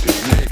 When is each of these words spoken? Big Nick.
Big 0.00 0.26
Nick. 0.26 0.51